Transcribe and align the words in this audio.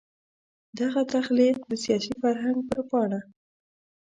دغه 0.79 1.01
تخلیق 1.13 1.57
د 1.69 1.71
سیاسي 1.83 2.13
فرهنګ 2.21 2.59
پر 2.69 2.79
پاڼه. 2.89 3.21